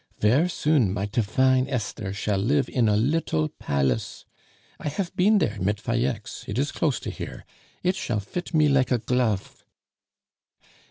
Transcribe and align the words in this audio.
Ver' 0.17 0.47
soon 0.47 0.91
my 0.91 1.05
difine 1.05 1.67
Esther 1.69 2.11
shall 2.11 2.39
life 2.39 2.67
in 2.67 2.89
a 2.89 2.97
little 2.97 3.49
palace.... 3.49 4.25
I 4.79 4.89
hafe 4.89 5.15
been 5.15 5.37
dere 5.37 5.59
mit 5.61 5.77
Falleix 5.79 6.43
it 6.49 6.57
is 6.57 6.71
close 6.71 6.99
to 7.01 7.11
here. 7.11 7.45
It 7.83 7.95
shall 7.95 8.19
fit 8.19 8.51
me 8.51 8.67
like 8.67 8.89
a 8.89 8.97
glofe." 8.97 9.63